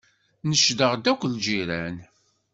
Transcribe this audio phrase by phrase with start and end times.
[0.49, 1.95] Necdeɣ-d akk lǧiran.